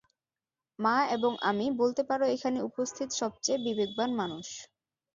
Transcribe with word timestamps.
মা 0.79 0.95
এবং 1.15 1.31
আমি 1.49 1.65
বলতে 1.81 2.01
পারো 2.09 2.25
এখানে 2.35 2.59
উপস্থিত 2.69 3.09
সবচেয়ে 3.21 3.63
বিবেকবান 3.65 4.09
মানুষ। 4.21 4.47